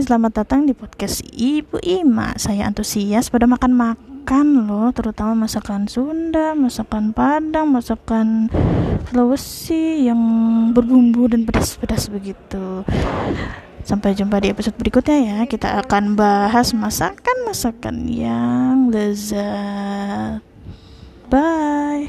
[0.00, 2.32] selamat datang di podcast Ibu Ima.
[2.40, 8.48] Saya antusias pada makan-makan loh, terutama masakan Sunda, masakan Padang, masakan
[9.12, 10.20] Sulawesi yang
[10.72, 12.80] berbumbu dan pedas-pedas begitu.
[13.84, 15.38] Sampai jumpa di episode berikutnya ya.
[15.44, 20.40] Kita akan bahas masakan-masakan yang lezat.
[21.28, 22.08] Bye.